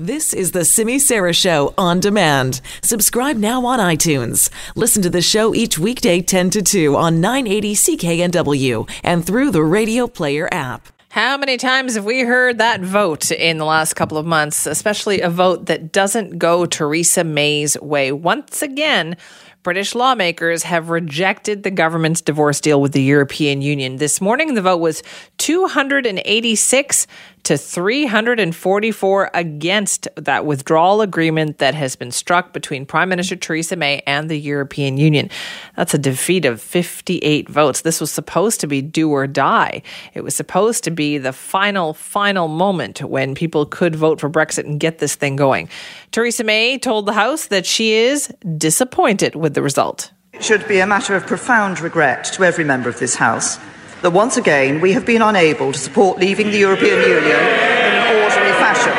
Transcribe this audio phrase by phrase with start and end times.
[0.00, 2.62] This is the Simi Sara Show on demand.
[2.82, 4.48] Subscribe now on iTunes.
[4.74, 9.62] Listen to the show each weekday 10 to 2 on 980 CKNW and through the
[9.62, 10.88] Radio Player app.
[11.10, 15.20] How many times have we heard that vote in the last couple of months, especially
[15.20, 18.10] a vote that doesn't go Theresa May's way?
[18.10, 19.18] Once again,
[19.62, 23.96] British lawmakers have rejected the government's divorce deal with the European Union.
[23.96, 25.02] This morning, the vote was
[25.36, 27.06] 286
[27.42, 34.02] to 344 against that withdrawal agreement that has been struck between Prime Minister Theresa May
[34.06, 35.30] and the European Union.
[35.76, 37.80] That's a defeat of 58 votes.
[37.80, 39.82] This was supposed to be do or die.
[40.14, 44.64] It was supposed to be the final, final moment when people could vote for Brexit
[44.64, 45.68] and get this thing going.
[46.12, 50.12] Theresa May told the House that she is disappointed with the result.
[50.32, 53.58] It should be a matter of profound regret to every member of this House
[54.02, 58.24] that once again we have been unable to support leaving the European Union in an
[58.24, 58.94] orderly fashion.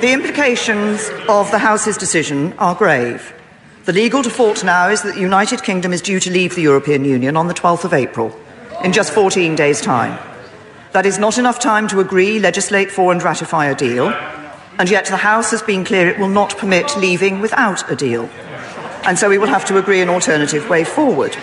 [0.00, 3.34] The implications of the House's decision are grave.
[3.84, 7.04] The legal default now is that the United Kingdom is due to leave the European
[7.04, 8.38] Union on the 12th of April,
[8.84, 10.18] in just 14 days' time.
[10.92, 14.08] That is not enough time to agree, legislate for, and ratify a deal,
[14.78, 18.28] and yet the House has been clear it will not permit leaving without a deal.
[19.04, 21.36] And so we will have to agree an alternative way forward.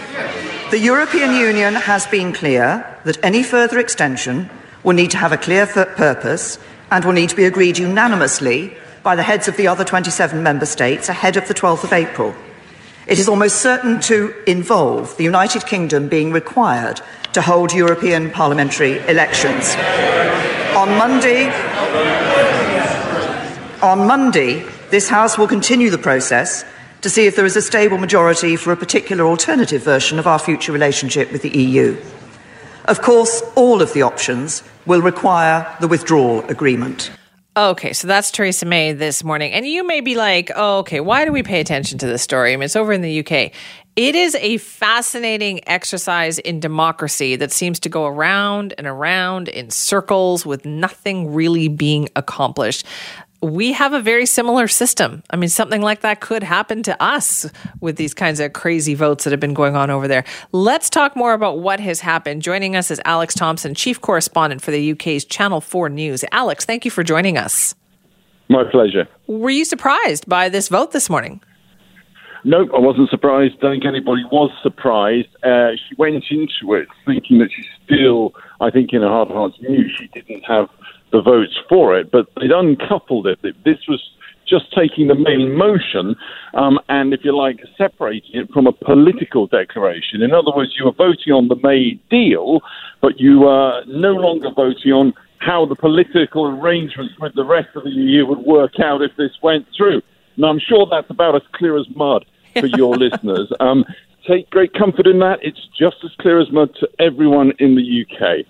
[0.69, 4.49] The European Union has been clear that any further extension
[4.83, 6.59] will need to have a clear purpose
[6.91, 10.65] and will need to be agreed unanimously by the heads of the other 27 member
[10.65, 12.35] states ahead of the 12th of April.
[13.07, 18.99] It is almost certain to involve the United Kingdom being required to hold European parliamentary
[19.07, 19.75] elections.
[20.75, 21.47] On Monday,
[23.81, 26.65] on Monday, this House will continue the process
[27.01, 30.39] to see if there is a stable majority for a particular alternative version of our
[30.39, 31.97] future relationship with the EU.
[32.85, 37.11] Of course, all of the options will require the withdrawal agreement.
[37.57, 39.51] Okay, so that's Theresa May this morning.
[39.51, 42.53] And you may be like, oh, okay, why do we pay attention to this story?
[42.53, 43.51] I mean, it's over in the UK.
[43.95, 49.71] It is a fascinating exercise in democracy that seems to go around and around in
[49.71, 52.85] circles with nothing really being accomplished
[53.41, 55.23] we have a very similar system.
[55.29, 57.49] I mean, something like that could happen to us
[57.81, 60.23] with these kinds of crazy votes that have been going on over there.
[60.51, 62.41] Let's talk more about what has happened.
[62.41, 66.25] Joining us is Alex Thomson, chief correspondent for the UK's Channel 4 News.
[66.31, 67.75] Alex, thank you for joining us.
[68.49, 69.07] My pleasure.
[69.27, 71.41] Were you surprised by this vote this morning?
[72.43, 73.55] No, I wasn't surprised.
[73.57, 75.27] I don't think anybody was surprised.
[75.43, 79.35] Uh, she went into it thinking that she still, I think, in her heart of
[79.35, 80.69] hearts, knew she didn't have
[81.17, 83.39] the votes for it, but they'd uncoupled it.
[83.41, 84.01] This was
[84.47, 86.15] just taking the main motion
[86.53, 90.21] um, and, if you like, separating it from a political declaration.
[90.21, 92.61] In other words, you were voting on the May deal,
[93.01, 97.83] but you are no longer voting on how the political arrangements with the rest of
[97.83, 100.01] the EU would work out if this went through.
[100.35, 102.25] And I'm sure that's about as clear as mud
[102.59, 103.51] for your listeners.
[103.59, 103.85] Um,
[104.27, 105.39] take great comfort in that.
[105.41, 108.45] It's just as clear as mud to everyone in the UK.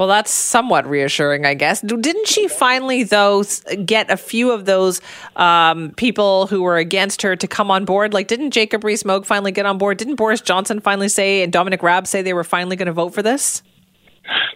[0.00, 1.82] Well, that's somewhat reassuring, I guess.
[1.82, 3.44] Didn't she finally, though,
[3.84, 5.02] get a few of those
[5.36, 8.14] um, people who were against her to come on board?
[8.14, 9.98] Like, didn't Jacob Rees-Mogg finally get on board?
[9.98, 13.10] Didn't Boris Johnson finally say and Dominic Raab say they were finally going to vote
[13.10, 13.62] for this?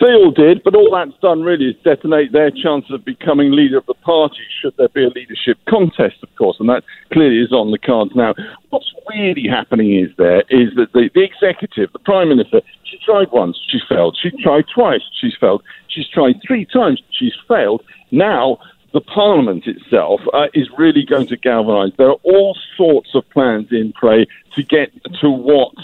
[0.00, 3.76] They all did, but all that's done really is detonate their chances of becoming leader
[3.76, 7.52] of the party should there be a leadership contest, of course, and that clearly is
[7.52, 8.32] on the cards now.
[8.70, 13.30] What's really happening is there is that the, the executive, the prime minister, she tried
[13.32, 14.18] once, she failed.
[14.20, 15.62] She tried twice, she's failed.
[15.88, 17.82] She's tried three times, she's failed.
[18.10, 18.58] Now
[18.92, 21.92] the parliament itself uh, is really going to galvanise.
[21.98, 25.74] There are all sorts of plans in play to get to what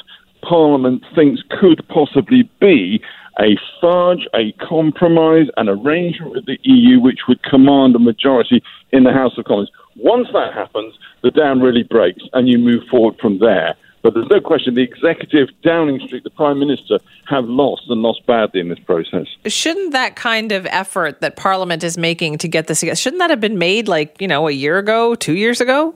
[0.42, 3.02] Parliament thinks could possibly be
[3.40, 8.62] a fudge, a compromise, an arrangement with the EU which would command a majority
[8.92, 9.70] in the House of Commons.
[9.96, 13.74] Once that happens, the dam really breaks and you move forward from there.
[14.02, 18.24] But there's no question the executive, Downing Street, the Prime Minister have lost and lost
[18.26, 19.26] badly in this process.
[19.46, 23.40] Shouldn't that kind of effort that Parliament is making to get this, shouldn't that have
[23.40, 25.94] been made like, you know, a year ago, two years ago?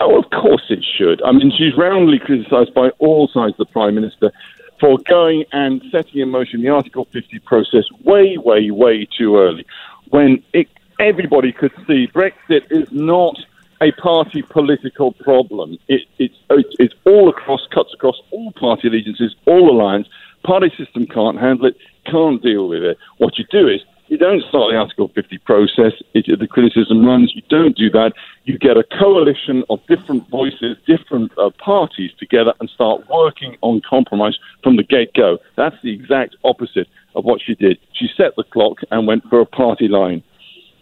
[0.00, 1.22] Oh, of course it should.
[1.22, 4.32] I mean, she's roundly criticised by all sides of the Prime Minister
[4.78, 9.64] for going and setting in motion the Article 50 process way, way, way too early,
[10.10, 10.68] when it,
[11.00, 13.38] everybody could see Brexit is not
[13.80, 15.78] a party political problem.
[15.88, 20.08] It, it's, it's all across, cuts across all party allegiances, all alliance.
[20.44, 22.98] Party system can't handle it, can't deal with it.
[23.18, 25.92] What you do is you don't start the Article 50 process.
[26.14, 27.32] It, the criticism runs.
[27.34, 28.12] You don't do that.
[28.44, 33.82] You get a coalition of different voices, different uh, parties together and start working on
[33.88, 35.38] compromise from the get go.
[35.56, 37.78] That's the exact opposite of what she did.
[37.92, 40.22] She set the clock and went for a party line.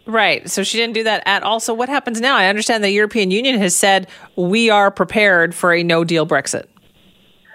[0.07, 0.49] Right.
[0.51, 1.61] So she didn't do that at all.
[1.61, 2.37] So what happens now?
[2.37, 4.07] I understand the European Union has said
[4.37, 6.67] we are prepared for a no deal Brexit.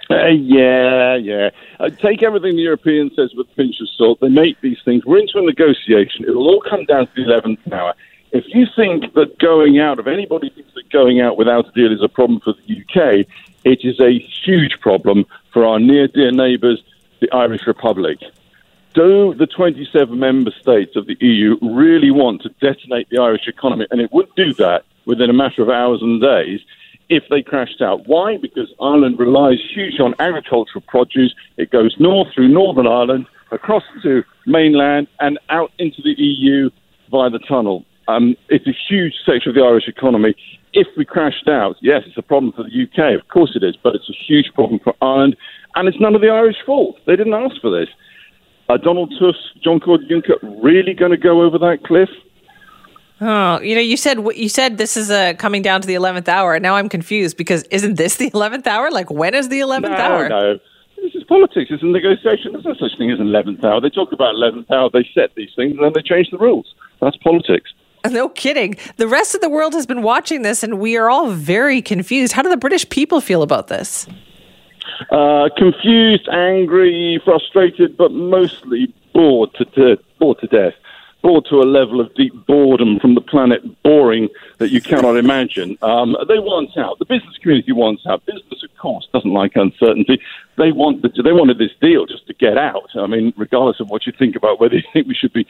[0.09, 1.49] Uh, yeah, yeah.
[1.79, 4.19] Uh, take everything the European says with a pinch of salt.
[4.19, 5.05] They make these things.
[5.05, 6.25] We're into a negotiation.
[6.25, 7.93] It'll all come down to the 11th hour.
[8.31, 11.91] If you think that going out, if anybody thinks that going out without a deal
[11.91, 13.27] is a problem for the UK,
[13.63, 16.83] it is a huge problem for our near dear neighbours,
[17.21, 18.19] the Irish Republic.
[18.95, 23.85] Do the 27 member states of the EU really want to detonate the Irish economy?
[23.91, 26.61] And it would do that within a matter of hours and days
[27.09, 28.07] if they crashed out.
[28.07, 28.37] Why?
[28.37, 31.33] Because Ireland relies hugely on agricultural produce.
[31.57, 36.69] It goes north through Northern Ireland, across to mainland, and out into the EU
[37.09, 37.85] via the tunnel.
[38.07, 40.35] Um, it's a huge sector of the Irish economy.
[40.73, 43.75] If we crashed out, yes, it's a problem for the UK, of course it is,
[43.83, 45.35] but it's a huge problem for Ireland,
[45.75, 46.97] and it's none of the Irish fault.
[47.05, 47.89] They didn't ask for this.
[48.67, 52.09] Uh, Donald Tusk, John Claude Juncker, really going to go over that cliff?
[53.21, 56.29] Oh, you know, you said you said this is uh, coming down to the eleventh
[56.29, 58.91] hour, and now I'm confused because isn't this the eleventh hour?
[58.91, 60.29] Like, when is the eleventh no, hour?
[60.29, 60.59] No,
[61.01, 61.69] this is politics.
[61.69, 62.53] It's a negotiation.
[62.53, 63.81] There's no such thing as an eleventh hour.
[63.81, 64.89] They talk about eleventh hour.
[64.91, 66.73] They set these things, and then they change the rules.
[67.01, 67.73] That's politics.
[68.09, 68.77] No kidding.
[68.95, 72.31] The rest of the world has been watching this, and we are all very confused.
[72.31, 74.07] How do the British people feel about this?
[75.11, 80.73] Uh, confused, angry, frustrated, but mostly bored to, to bored to death
[81.21, 85.77] bored to a level of deep boredom from the planet boring that you cannot imagine.
[85.81, 86.99] Um, they want out.
[86.99, 88.25] The business community wants out.
[88.25, 90.21] Business, of course, doesn't like uncertainty.
[90.57, 92.89] They want the, they wanted this deal just to get out.
[92.95, 95.45] I mean, regardless of what you think about whether you think we should be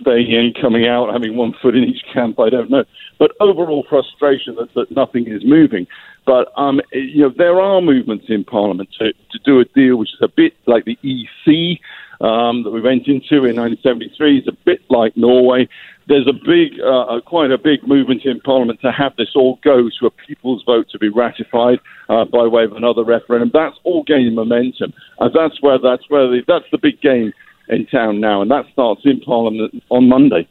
[0.00, 2.84] staying in, coming out, having one foot in each camp, I don't know.
[3.18, 5.86] But overall frustration that, that nothing is moving.
[6.26, 10.12] But um, you know, there are movements in Parliament to, to do a deal which
[10.12, 11.80] is a bit like the EC
[12.20, 15.68] um, that we went into in 1973 is a bit like Norway.
[16.08, 19.88] There's a big, uh, quite a big movement in Parliament to have this all go
[20.00, 23.50] to a people's vote to be ratified uh, by way of another referendum.
[23.52, 27.32] That's all gaining momentum, and that's where that's where the, that's the big game
[27.68, 30.48] in town now, and that starts in Parliament on Monday.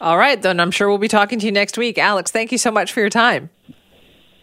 [0.00, 2.30] All right, then I'm sure we'll be talking to you next week, Alex.
[2.30, 3.50] Thank you so much for your time.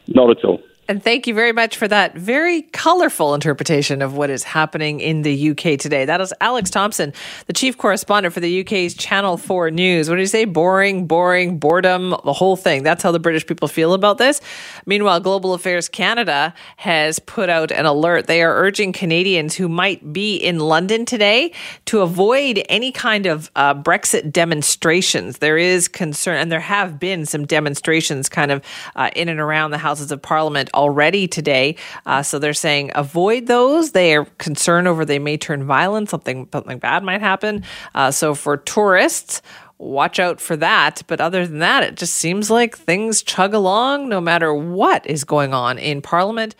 [0.08, 0.62] Not at all.
[0.92, 5.22] And thank you very much for that very colorful interpretation of what is happening in
[5.22, 6.04] the UK today.
[6.04, 7.14] That is Alex Thomson,
[7.46, 10.10] the chief correspondent for the UK's Channel 4 News.
[10.10, 10.44] What did you say?
[10.44, 12.84] Boring, boring, boredom, the whole thing.
[12.84, 14.42] That's how the British people feel about this.
[14.86, 18.28] Meanwhile, Global Affairs Canada has put out an alert.
[18.28, 21.54] They are urging Canadians who might be in London today
[21.86, 25.38] to avoid any kind of uh, Brexit demonstrations.
[25.38, 28.62] There is concern, and there have been some demonstrations kind of
[28.98, 31.76] uh, in and around the Houses of Parliament already today.
[32.08, 33.92] Uh, so they're saying avoid those.
[33.92, 37.64] They are concerned over they may turn violent, something something bad might happen.
[37.94, 39.44] Uh, so for tourists,
[39.78, 41.02] watch out for that.
[41.08, 45.24] But other than that, it just seems like things chug along no matter what is
[45.24, 46.56] going on in Parliament.